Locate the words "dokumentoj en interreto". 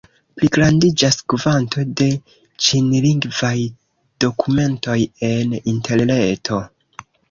4.27-6.65